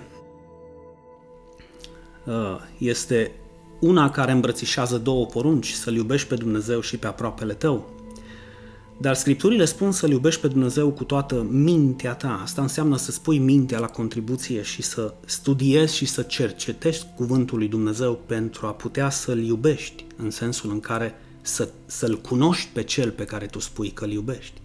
[2.25, 2.33] uh,
[2.77, 3.31] este
[3.79, 7.89] una care îmbrățișează două porunci, să-L iubești pe Dumnezeu și pe aproapele tău.
[8.97, 12.39] Dar scripturile spun să-L iubești pe Dumnezeu cu toată mintea ta.
[12.43, 17.67] Asta înseamnă să spui mintea la contribuție și să studiezi și să cercetești cuvântul lui
[17.67, 23.11] Dumnezeu pentru a putea să-L iubești, în sensul în care să, să-L cunoști pe Cel
[23.11, 24.63] pe care tu spui că-L iubești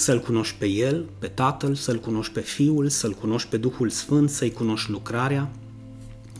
[0.00, 4.30] să-L cunoști pe El, pe Tatăl, să-L cunoști pe Fiul, să-L cunoști pe Duhul Sfânt,
[4.30, 5.50] să-i cunoști lucrarea,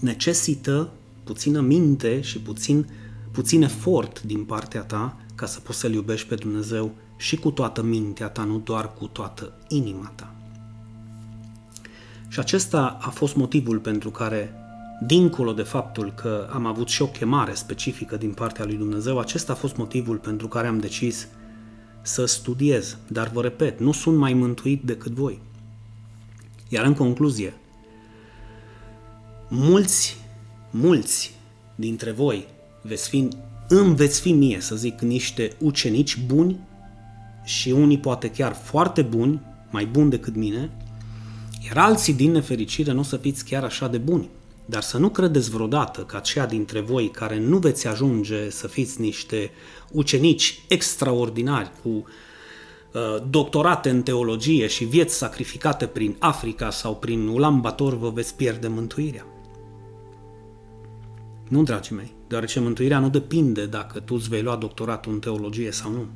[0.00, 0.90] necesită
[1.24, 2.86] puțină minte și puțin,
[3.30, 7.82] puțin efort din partea ta ca să poți să-L iubești pe Dumnezeu și cu toată
[7.82, 10.34] mintea ta, nu doar cu toată inima ta.
[12.28, 14.54] Și acesta a fost motivul pentru care,
[15.06, 19.52] dincolo de faptul că am avut și o chemare specifică din partea lui Dumnezeu, acesta
[19.52, 21.28] a fost motivul pentru care am decis
[22.06, 25.40] să studiez, dar vă repet, nu sunt mai mântuit decât voi.
[26.68, 27.54] Iar în concluzie,
[29.48, 30.16] mulți,
[30.70, 31.34] mulți
[31.74, 32.46] dintre voi
[32.82, 33.28] veți fi,
[33.68, 36.58] îmi veți fi mie, să zic, niște ucenici buni
[37.44, 39.40] și unii poate chiar foarte buni,
[39.70, 40.70] mai buni decât mine,
[41.66, 44.28] iar alții, din nefericire, nu o să fiți chiar așa de buni.
[44.66, 49.00] Dar să nu credeți vreodată că aceia dintre voi care nu veți ajunge să fiți
[49.00, 49.50] niște
[49.92, 57.98] ucenici extraordinari cu uh, doctorate în teologie și vieți sacrificate prin Africa sau prin Ulambator
[57.98, 59.26] vă veți pierde mântuirea.
[61.48, 65.70] Nu, dragii mei, deoarece mântuirea nu depinde dacă tu îți vei lua doctoratul în teologie
[65.70, 66.06] sau nu.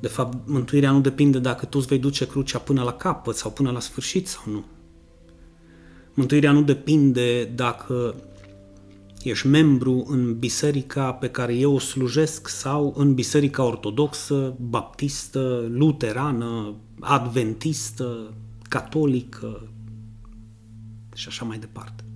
[0.00, 3.50] De fapt, mântuirea nu depinde dacă tu îți vei duce crucea până la capăt sau
[3.50, 4.64] până la sfârșit sau nu.
[6.18, 8.14] Mântuirea nu depinde dacă
[9.22, 16.74] ești membru în biserica pe care eu o slujesc sau în biserica ortodoxă, baptistă, luterană,
[17.00, 18.34] adventistă,
[18.68, 19.68] catolică
[21.14, 22.07] și așa mai departe.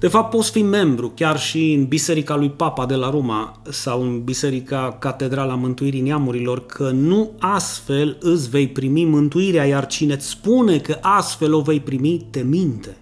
[0.00, 4.02] De fapt, poți fi membru chiar și în Biserica lui Papa de la Roma sau
[4.02, 10.28] în Biserica Catedrala Mântuirii Neamurilor, că nu astfel îți vei primi mântuirea, iar cine îți
[10.28, 12.96] spune că astfel o vei primi, te minte.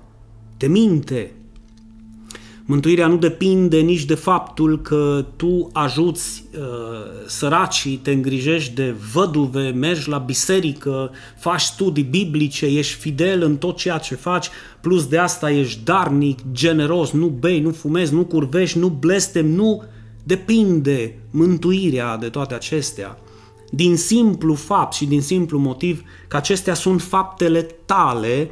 [0.56, 1.35] Te minte.
[2.68, 6.62] Mântuirea nu depinde nici de faptul că tu ajuți uh,
[7.26, 13.76] săracii, te îngrijești de văduve, mergi la biserică, faci studii biblice, ești fidel în tot
[13.76, 14.48] ceea ce faci,
[14.80, 19.82] plus de asta ești darnic, generos, nu bei, nu fumezi, nu curvești, nu blestem, nu
[20.22, 23.18] depinde mântuirea de toate acestea.
[23.70, 28.50] Din simplu fapt și din simplu motiv că acestea sunt faptele tale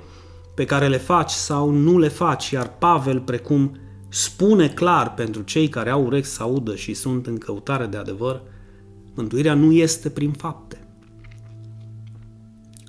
[0.54, 3.78] pe care le faci sau nu le faci, iar Pavel, precum
[4.14, 8.42] spune clar pentru cei care au urechi să audă și sunt în căutare de adevăr,
[9.14, 10.86] mântuirea nu este prin fapte.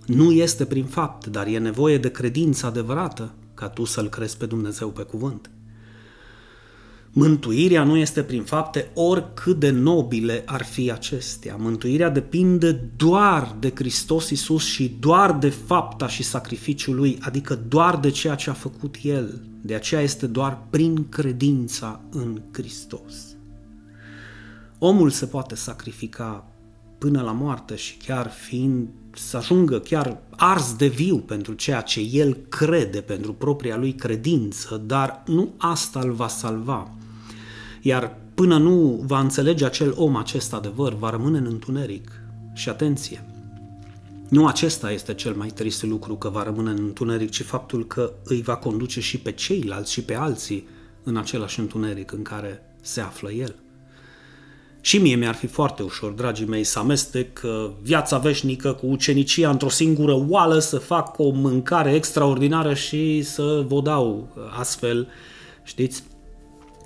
[0.06, 4.46] Nu este prin fapte, dar e nevoie de credință adevărată ca tu să-L crezi pe
[4.46, 5.50] Dumnezeu pe cuvânt.
[7.18, 11.56] Mântuirea nu este prin fapte oricât de nobile ar fi acestea.
[11.56, 17.98] Mântuirea depinde doar de Hristos Isus și doar de fapta și sacrificiul Lui, adică doar
[18.00, 19.42] de ceea ce a făcut El.
[19.62, 23.14] De aceea este doar prin credința în Hristos.
[24.80, 26.48] Omul se poate sacrifica
[26.98, 32.00] până la moarte și chiar fiind să ajungă chiar ars de viu pentru ceea ce
[32.12, 36.90] el crede, pentru propria lui credință, dar nu asta îl va salva.
[37.88, 42.12] Iar până nu va înțelege acel om acest adevăr, va rămâne în întuneric.
[42.54, 43.26] Și atenție,
[44.30, 48.14] nu acesta este cel mai trist lucru că va rămâne în întuneric, ci faptul că
[48.24, 50.68] îi va conduce și pe ceilalți și pe alții
[51.04, 53.56] în același întuneric în care se află el.
[54.82, 59.50] Și mie mi-ar fi foarte ușor, dragii mei, să amestec uh, viața veșnică cu ucenicia
[59.50, 65.08] într-o singură oală, să fac o mâncare extraordinară și să vă dau uh, astfel,
[65.64, 66.04] știți,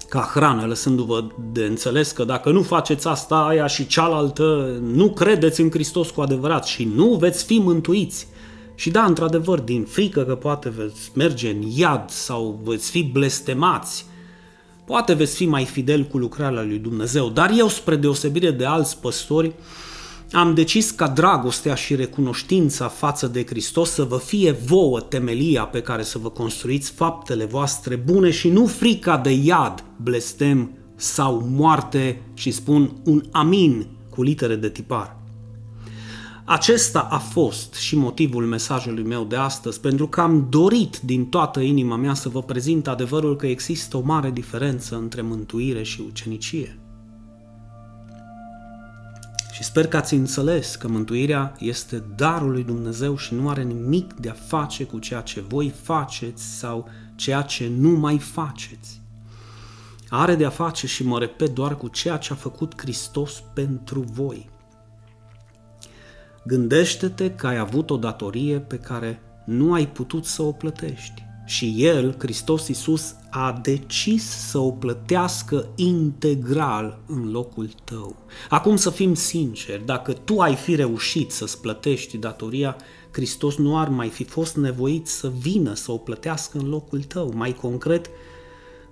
[0.09, 5.61] ca hrană, lăsându-vă de înțeles că dacă nu faceți asta, aia și cealaltă, nu credeți
[5.61, 8.27] în Hristos cu adevărat și nu veți fi mântuiți.
[8.75, 14.05] Și da, într-adevăr, din frică că poate veți merge în iad sau veți fi blestemați,
[14.89, 18.99] Poate veți fi mai fidel cu lucrarea lui Dumnezeu, dar eu, spre deosebire de alți
[18.99, 19.53] păstori,
[20.31, 25.81] am decis ca dragostea și recunoștința față de Hristos să vă fie vouă temelia pe
[25.81, 32.21] care să vă construiți faptele voastre bune și nu frica de iad, blestem sau moarte
[32.33, 35.17] și spun un amin cu litere de tipar.
[36.45, 41.59] Acesta a fost și motivul mesajului meu de astăzi, pentru că am dorit din toată
[41.59, 46.78] inima mea să vă prezint adevărul că există o mare diferență între mântuire și ucenicie.
[49.59, 54.13] Și sper că ați înțeles că mântuirea este darul lui Dumnezeu și nu are nimic
[54.13, 59.01] de a face cu ceea ce voi faceți sau ceea ce nu mai faceți.
[60.09, 63.99] Are de a face și mă repet doar cu ceea ce a făcut Hristos pentru
[63.99, 64.49] voi.
[66.43, 71.28] Gândește-te că ai avut o datorie pe care nu ai putut să o plătești.
[71.49, 78.15] Și El, Hristos Iisus, a decis să o plătească integral în locul tău.
[78.49, 82.75] Acum să fim sinceri, dacă tu ai fi reușit să-ți plătești datoria,
[83.11, 87.33] Hristos nu ar mai fi fost nevoit să vină să o plătească în locul tău.
[87.35, 88.09] Mai concret,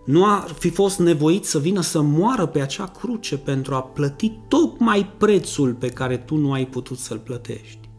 [0.06, 4.32] nu ar fi fost nevoit să vină să moară pe acea cruce pentru a plăti
[4.48, 7.90] tocmai prețul pe care tu nu ai putut să-l plătești.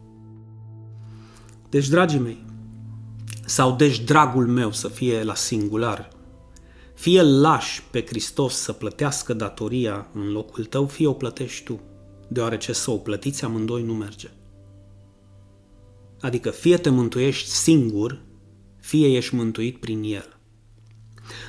[1.69, 2.47] Deci, dragii mei,
[3.49, 6.09] sau deci dragul meu să fie la singular,
[6.93, 11.79] fie lași pe Hristos să plătească datoria în locul tău, fie o plătești tu,
[12.27, 14.29] deoarece să o plătiți amândoi nu merge.
[16.21, 18.21] Adică fie te mântuiești singur,
[18.79, 20.39] fie ești mântuit prin El.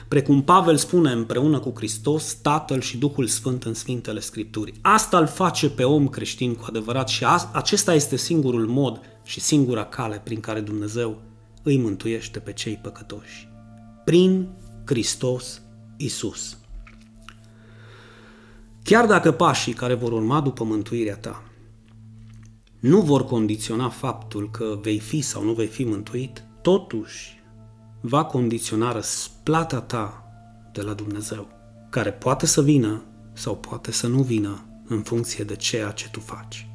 [0.09, 4.75] Precum Pavel spune împreună cu Hristos, Tatăl și Duhul Sfânt în Sfintele Scripturii.
[4.81, 9.85] Asta îl face pe om creștin cu adevărat și acesta este singurul mod și singura
[9.85, 11.29] cale prin care Dumnezeu
[11.63, 13.49] îi mântuiește pe cei păcătoși.
[14.05, 14.49] Prin
[14.87, 15.63] Hristos
[15.97, 16.59] Isus.
[18.83, 21.43] Chiar dacă pașii care vor urma după mântuirea ta
[22.81, 27.43] nu vor condiționa faptul că vei fi sau nu vei fi mântuit, totuși
[28.01, 30.25] va condiționa răsplata ta
[30.73, 31.49] de la Dumnezeu,
[31.91, 36.21] care poate să vină sau poate să nu vină în funcție de ceea ce tu
[36.21, 36.70] faci.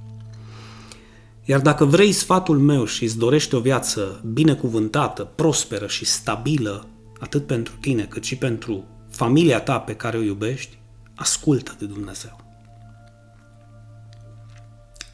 [1.46, 6.88] Iar dacă vrei sfatul meu și îți dorești o viață binecuvântată, prosperă și stabilă,
[7.20, 10.78] atât pentru tine cât și pentru familia ta pe care o iubești,
[11.16, 12.36] ascultă de Dumnezeu.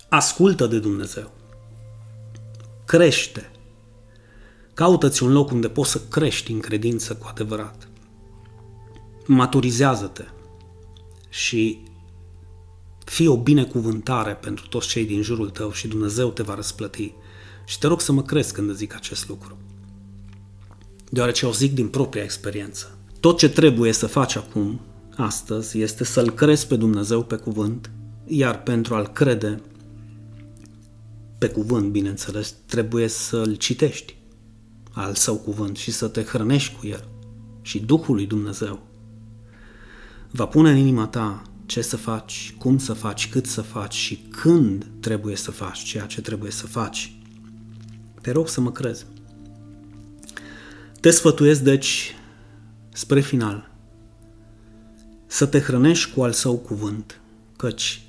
[0.09, 1.31] Ascultă de Dumnezeu.
[2.85, 3.51] Crește
[4.73, 7.87] Caută-ți un loc unde poți să crești în credință cu adevărat.
[9.25, 10.23] Maturizează-te
[11.29, 11.83] și
[13.11, 17.13] fii o binecuvântare pentru toți cei din jurul tău și Dumnezeu te va răsplăti.
[17.65, 19.57] Și te rog să mă crezi când zic acest lucru.
[21.09, 22.97] Deoarece o zic din propria experiență.
[23.19, 24.79] Tot ce trebuie să faci acum,
[25.15, 27.91] astăzi, este să-L crezi pe Dumnezeu pe cuvânt,
[28.25, 29.61] iar pentru a-L crede
[31.37, 34.15] pe cuvânt, bineînțeles, trebuie să-L citești
[34.91, 37.07] al său cuvânt și să te hrănești cu el.
[37.61, 38.79] Și Duhul lui Dumnezeu
[40.31, 41.41] va pune în inima ta
[41.71, 46.05] ce să faci, cum să faci, cât să faci și când trebuie să faci ceea
[46.05, 47.15] ce trebuie să faci.
[48.21, 49.05] Te rog să mă crezi.
[50.99, 52.15] Te sfătuiesc, deci,
[52.89, 53.71] spre final,
[55.25, 57.19] să te hrănești cu al său cuvânt,
[57.57, 58.01] căci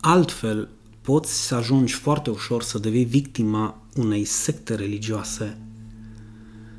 [0.00, 0.68] altfel
[1.00, 5.58] poți să ajungi foarte ușor să devii victima unei secte religioase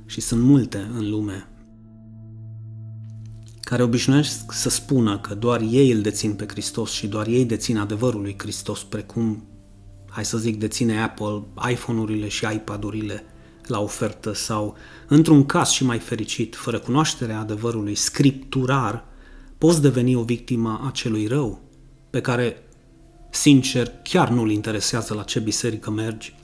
[0.05, 1.47] și sunt multe în lume
[3.65, 7.77] care obișnuiesc să spună că doar ei îl dețin pe Hristos și doar ei dețin
[7.77, 9.47] adevărul lui Hristos, precum,
[10.09, 13.23] hai să zic, deține Apple, iPhone-urile și iPad-urile
[13.67, 14.75] la ofertă sau,
[15.07, 19.05] într-un caz și mai fericit, fără cunoașterea adevărului scripturar,
[19.57, 21.61] poți deveni o victimă a celui rău,
[22.09, 22.63] pe care,
[23.29, 26.35] sincer, chiar nu-l interesează la ce biserică mergi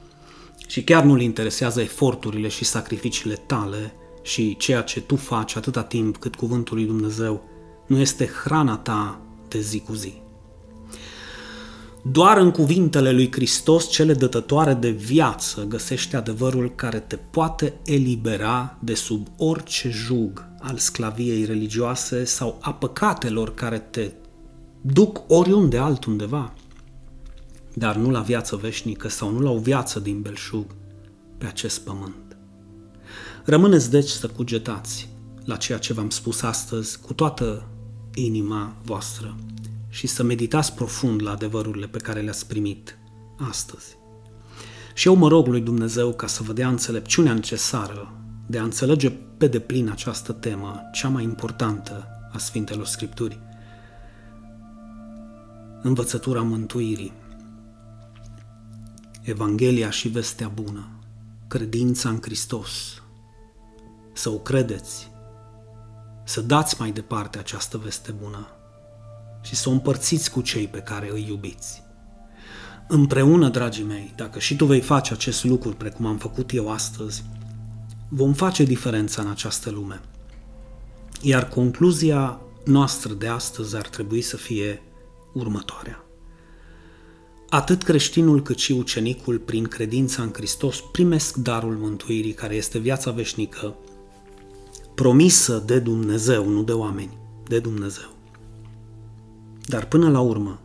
[0.68, 6.18] și chiar nu-l interesează eforturile și sacrificiile tale și ceea ce tu faci atâta timp
[6.18, 7.44] cât cuvântul lui Dumnezeu
[7.88, 10.14] nu este hrana ta de zi cu zi.
[12.04, 18.78] Doar în cuvintele lui Hristos, cele dătătoare de viață, găsește adevărul care te poate elibera
[18.80, 24.12] de sub orice jug al sclaviei religioase sau a păcatelor care te
[24.82, 26.54] duc oriunde altundeva,
[27.74, 30.66] dar nu la viață veșnică sau nu la o viață din belșug
[31.38, 32.31] pe acest pământ.
[33.46, 35.10] Rămâneți deci să cugetați
[35.46, 37.68] la ceea ce v-am spus astăzi cu toată
[38.14, 39.36] inima voastră
[39.90, 42.98] și să meditați profund la adevărurile pe care le-ați primit
[43.50, 43.98] astăzi.
[44.94, 48.14] Și eu mă rog lui Dumnezeu ca să vă dea înțelepciunea necesară
[48.48, 53.40] de a înțelege pe deplin această temă, cea mai importantă a Sfintelor Scripturii.
[55.82, 57.14] Învățătura mântuirii,
[59.22, 60.90] Evanghelia și vestea bună,
[61.48, 63.01] credința în Hristos,
[64.14, 65.12] să o credeți,
[66.24, 68.48] să dați mai departe această veste bună
[69.42, 71.84] și să o împărțiți cu cei pe care îi iubiți.
[72.88, 77.24] Împreună, dragii mei, dacă și tu vei face acest lucru precum am făcut eu astăzi,
[78.10, 80.02] vom face diferența în această lume.
[81.22, 84.82] Iar concluzia noastră de astăzi ar trebui să fie
[85.34, 86.04] următoarea.
[87.50, 93.12] Atât creștinul cât și ucenicul, prin credința în Hristos, primesc darul mântuirii, care este viața
[93.12, 93.76] veșnică,
[95.02, 98.10] promisă de Dumnezeu, nu de oameni, de Dumnezeu.
[99.68, 100.60] Dar până la urmă,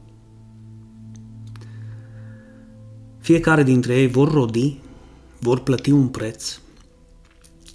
[3.18, 4.78] fiecare dintre ei vor rodi,
[5.40, 6.58] vor plăti un preț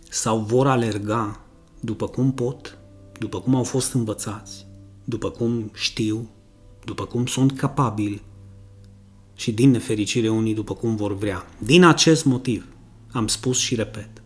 [0.09, 1.39] sau vor alerga
[1.79, 2.77] după cum pot,
[3.19, 4.65] după cum au fost învățați,
[5.03, 6.29] după cum știu,
[6.85, 8.21] după cum sunt capabili
[9.35, 11.45] și din nefericire unii după cum vor vrea.
[11.57, 12.65] Din acest motiv,
[13.11, 14.20] am spus și repet,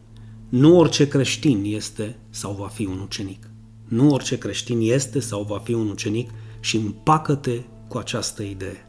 [0.50, 3.50] nu orice creștin este sau va fi un ucenic.
[3.88, 6.30] Nu orice creștin este sau va fi un ucenic
[6.60, 8.86] și împacă-te cu această idee.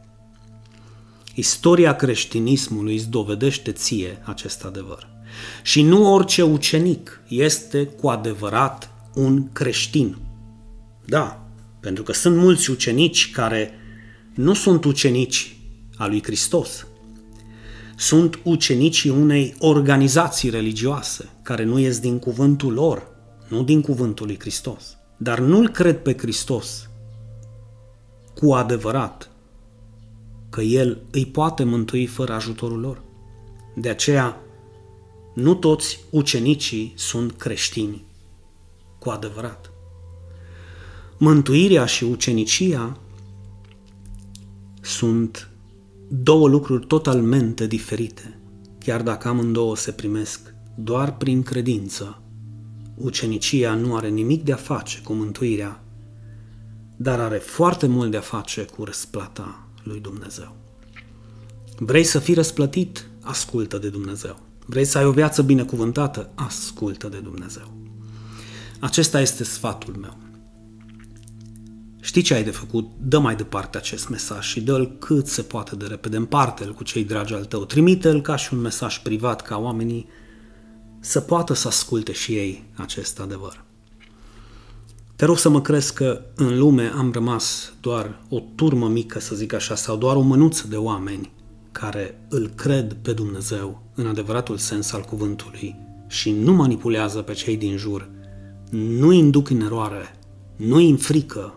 [1.34, 5.08] Istoria creștinismului îți dovedește ție acest adevăr.
[5.62, 10.16] Și nu orice ucenic este cu adevărat un creștin.
[11.04, 11.48] Da,
[11.80, 13.70] pentru că sunt mulți ucenici care
[14.34, 15.56] nu sunt ucenici
[15.96, 16.86] a lui Hristos.
[17.96, 23.08] Sunt ucenicii unei organizații religioase care nu ies din cuvântul lor,
[23.48, 24.96] nu din cuvântul lui Hristos.
[25.16, 26.88] Dar nu-L cred pe Hristos
[28.34, 29.30] cu adevărat
[30.50, 33.02] că El îi poate mântui fără ajutorul lor.
[33.74, 34.40] De aceea,
[35.34, 38.04] nu toți ucenicii sunt creștini
[38.98, 39.70] cu adevărat.
[41.18, 42.98] Mântuirea și ucenicia
[44.80, 45.50] sunt
[46.08, 48.40] două lucruri totalmente diferite,
[48.78, 52.22] chiar dacă amândouă se primesc doar prin credință.
[52.94, 55.84] Ucenicia nu are nimic de a face cu mântuirea,
[56.96, 60.56] dar are foarte mult de a face cu răsplata lui Dumnezeu.
[61.78, 63.08] Vrei să fii răsplătit?
[63.20, 64.38] Ascultă de Dumnezeu.
[64.66, 66.30] Vrei să ai o viață binecuvântată?
[66.34, 67.72] Ascultă de Dumnezeu.
[68.80, 70.16] Acesta este sfatul meu.
[72.06, 72.88] Știi ce ai de făcut?
[72.98, 77.04] Dă mai departe acest mesaj și dă-l cât se poate de repede, împarte-l cu cei
[77.04, 80.06] dragi al tău, trimite-l ca și un mesaj privat ca oamenii
[81.00, 83.64] să poată să asculte și ei acest adevăr.
[85.16, 89.34] Te rog să mă crezi că în lume am rămas doar o turmă mică, să
[89.34, 91.32] zic așa, sau doar o mânuță de oameni
[91.72, 95.76] care îl cred pe Dumnezeu în adevăratul sens al cuvântului
[96.06, 98.08] și nu manipulează pe cei din jur,
[98.70, 100.16] nu induc în eroare,
[100.56, 101.54] nu îi frică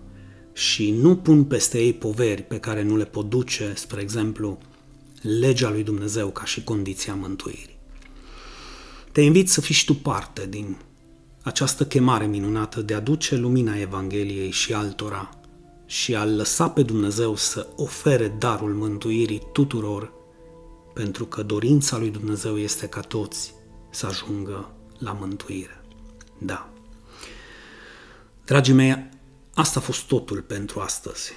[0.60, 4.58] și nu pun peste ei poveri pe care nu le pot duce, spre exemplu,
[5.22, 7.78] legea lui Dumnezeu ca și condiția mântuirii.
[9.12, 10.78] Te invit să fii și tu parte din
[11.42, 15.30] această chemare minunată de a duce lumina Evangheliei și altora
[15.86, 20.12] și a lăsa pe Dumnezeu să ofere darul mântuirii tuturor,
[20.94, 23.54] pentru că dorința lui Dumnezeu este ca toți
[23.90, 25.82] să ajungă la mântuire.
[26.38, 26.70] Da.
[28.46, 29.09] Dragii mei,
[29.60, 31.32] asta a fost totul pentru astăzi.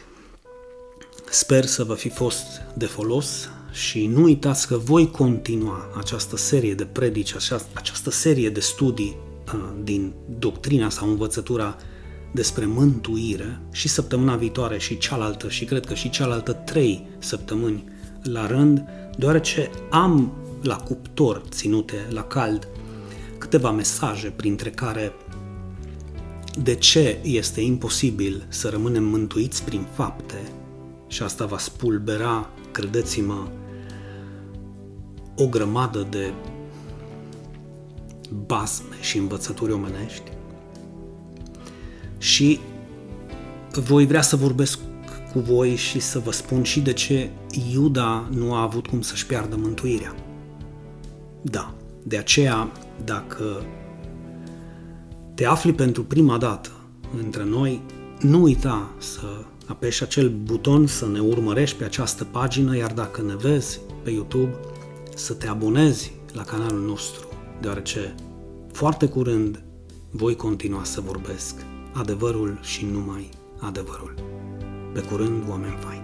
[1.31, 2.45] Sper să vă fi fost
[2.75, 8.51] de folos și nu uitați că voi continua această serie de predici, această, această serie
[8.51, 9.17] de studii
[9.55, 11.77] uh, din doctrina sau învățătura
[12.33, 17.85] despre mântuire și săptămâna viitoare și cealaltă și cred că și cealaltă trei săptămâni
[18.23, 18.85] la rând,
[19.19, 22.69] deoarece am la cuptor ținute la cald
[23.39, 25.13] câteva mesaje printre care
[26.59, 30.53] de ce este imposibil să rămânem mântuiți prin fapte
[31.07, 33.49] și asta va spulbera, credeți-mă,
[35.37, 36.33] o grămadă de
[38.47, 40.31] basme și învățături omenești.
[42.19, 42.61] Și
[43.71, 44.79] voi vrea să vorbesc
[45.33, 47.31] cu voi și să vă spun și de ce
[47.73, 50.15] Iuda nu a avut cum să-și piardă mântuirea.
[51.43, 52.73] Da, de aceea,
[53.05, 53.65] dacă
[55.35, 56.71] te afli pentru prima dată
[57.23, 57.83] între noi,
[58.21, 63.37] nu uita să apeși acel buton să ne urmărești pe această pagină, iar dacă ne
[63.37, 64.55] vezi pe YouTube,
[65.15, 67.29] să te abonezi la canalul nostru,
[67.61, 68.15] deoarece
[68.73, 69.63] foarte curând
[70.11, 71.55] voi continua să vorbesc
[71.93, 73.29] adevărul și numai
[73.61, 74.15] adevărul.
[74.93, 76.02] Pe curând, oameni faini!